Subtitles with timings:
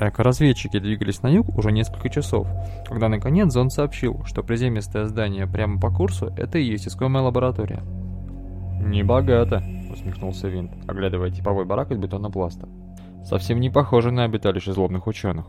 [0.00, 2.48] Экоразведчики двигались на юг уже несколько часов,
[2.86, 7.82] когда наконец зонд сообщил, что приземистое здание прямо по курсу– это и есть искомая лаборатория.
[8.80, 12.66] «Небогато»,— усмехнулся Винт, оглядывая типовой барак из бетонопласта.
[13.24, 15.44] «Совсем не похоже на обиталище злобных ученых».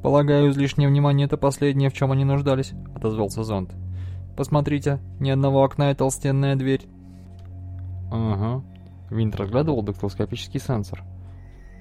[0.00, 3.74] «Полагаю, излишнее внимание— это последнее, в чем они нуждались»,— отозвался зонд.
[4.36, 6.86] «Посмотрите, ни одного окна и толстенная дверь».
[8.12, 8.62] «Ага».
[9.10, 11.02] Винт разглядывал дактилоскопический сенсор.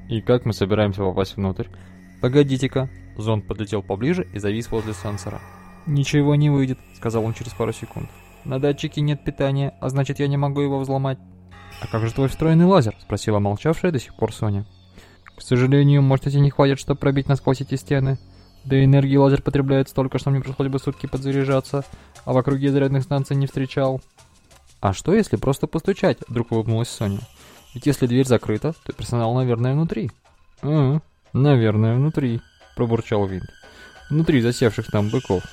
[0.10, 1.68] «И как мы собираемся попасть внутрь?»
[2.22, 2.90] «Погодите-ка».
[3.18, 5.42] Зонд подлетел поближе и завис возле сенсора.
[5.86, 8.10] «Ничего не выйдет»,— сказал он через пару секунд.
[8.44, 11.18] На датчике нет питания, а значит я не могу его взломать.
[11.82, 14.66] «А как же твой встроенный лазер?»— спросила молчавшая до сих пор Соня.
[15.36, 18.18] «К сожалению, мощности не хватит, чтобы пробить насквозь эти стены.
[18.64, 21.84] Да и энергии лазер потребляет столько, что мне пришлось бы сутки подзаряжаться,
[22.24, 24.02] а в округе зарядных станций не встречал».
[24.80, 27.20] «А что, если просто постучать?»— вдруг улыбнулась Соня.
[27.76, 30.10] «Ведь если дверь закрыта, то персонал, наверное, внутри».
[30.62, 31.00] «А,
[31.34, 32.42] наверное, внутри»,—
[32.76, 33.50] пробурчал Винт.
[34.10, 35.44] «Внутри засевших там быков».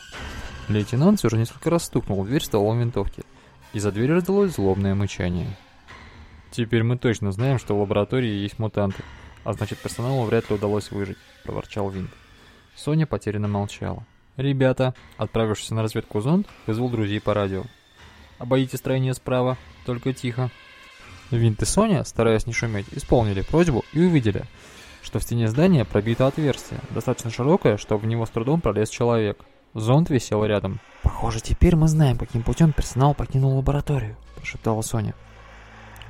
[0.68, 3.24] Лейтенант все же несколько раз стукнул в дверь стволом винтовки,
[3.72, 5.58] и за дверью раздалось злобное мычание.
[6.52, 9.02] «Теперь мы точно знаем, что в лаборатории есть мутанты,
[9.42, 12.10] а значит персоналу вряд ли удалось выжить»,— проворчал Винт.
[12.76, 14.06] Соня потерянно молчала.
[14.36, 17.64] «Ребята», отправившись на разведку зонд, вызвал друзей по радио.
[18.38, 20.50] «Обойдите строение справа, только тихо».
[21.36, 24.44] Винт и Соня, стараясь не шуметь, исполнили просьбу и увидели,
[25.02, 29.44] что в стене здания пробито отверстие, достаточно широкое, чтобы в него с трудом пролез человек.
[29.74, 30.80] Зонд висел рядом.
[31.02, 35.14] «Похоже, теперь мы знаем, каким путем персонал покинул лабораторию»,– прошептала Соня.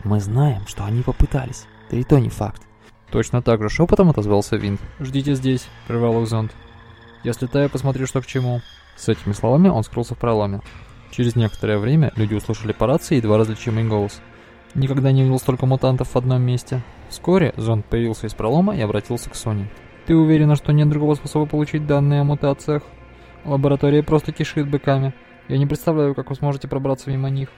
[0.05, 2.63] «Мы знаем, что они попытались, да и то не факт».
[3.11, 4.81] Точно так же шепотом отозвался Винт.
[4.99, 6.53] «Ждите здесь»,— прервал их зонд.
[7.23, 8.63] «Я слетаю, посмотрю, что к чему».
[8.97, 10.61] С этими словами он скрылся в проломе.
[11.11, 14.21] Через некоторое время люди услышали по рации едва различимый голос.
[14.75, 16.83] Никогда не видел столько мутантов в одном месте.
[17.09, 19.69] Вскоре зонд появился из пролома и обратился к Соне.
[20.07, 22.83] «Ты уверена, что нет другого способа получить данные о мутациях?»
[23.45, 25.15] Лаборатория просто кишит быками.
[25.49, 27.49] Я не представляю, как вы сможете пробраться мимо них.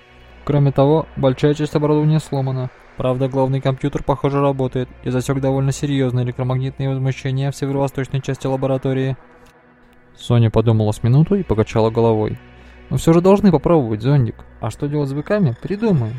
[0.44, 2.70] Кроме того, большая часть оборудования сломана.
[2.96, 9.16] Правда, главный компьютер, похоже, работает и засек довольно серьезные электромагнитные возмущения в северо-восточной части лаборатории.
[10.16, 12.38] Соня подумала с минуту и покачала головой.
[12.88, 14.36] Но все же должны попробовать зондик.
[14.60, 15.56] А что делать с быками?
[15.60, 16.14] Придумаем.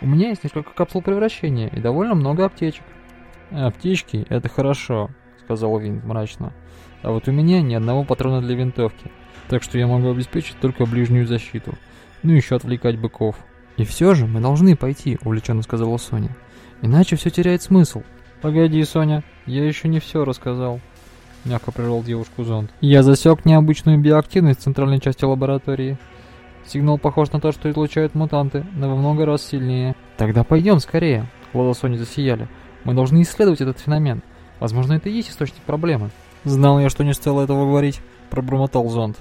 [0.00, 2.84] У меня есть несколько капсул превращения и довольно много аптечек.
[3.50, 5.10] Аптечки— это хорошо,
[5.44, 6.52] сказал Винт мрачно.
[7.02, 9.10] А вот у меня ни одного патрона для винтовки,
[9.48, 11.74] так что я могу обеспечить только ближнюю защиту.
[12.22, 13.36] Ну и еще отвлекать быков.
[13.76, 16.36] И все же мы должны пойти, увлеченно сказала Соня.
[16.82, 18.02] Иначе все теряет смысл.
[18.42, 20.80] Погоди, Соня, я еще не все рассказал.
[21.44, 22.70] Мягко прервал девушку зонд.
[22.80, 25.96] Я засек необычную биоактивность в центральной части лаборатории.
[26.66, 29.94] Сигнал похож на то, что излучают мутанты, но во много раз сильнее.
[30.16, 31.26] Тогда пойдем скорее.
[31.52, 32.48] Глаза Сони засияли.
[32.84, 34.22] Мы должны исследовать этот феномен.
[34.58, 36.10] Возможно, это и есть источник проблемы.
[36.44, 38.00] «Знал я, что не стоило этого говорить»,—
[38.30, 39.16] пробормотал зонт.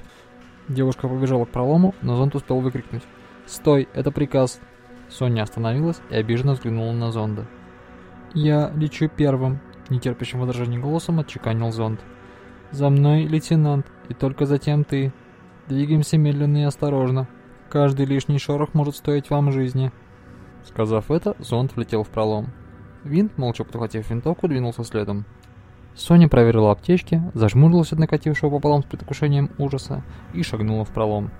[0.68, 3.04] Девушка побежала к пролому, но зонт успел выкрикнуть.
[3.46, 4.60] «Стой, это приказ!»
[5.10, 7.48] Соня остановилась и обиженно взглянула на зонда.
[8.34, 12.00] «Я лечу первым»,— нетерпящим возражений голосом отчеканил зонд.
[12.72, 15.14] «За мной, лейтенант, и только затем ты.
[15.68, 17.28] Двигаемся медленно и осторожно.
[17.70, 19.92] Каждый лишний шорох может стоить вам жизни».
[20.64, 22.48] Сказав это, зонд влетел в пролом.
[23.04, 25.26] Винт, молча подхватив винтовку, двинулся следом.
[25.96, 30.04] Соня проверила аптечки, зажмурилась от накатившего пополам с предвкушением ужаса
[30.34, 31.32] и шагнула в пролом.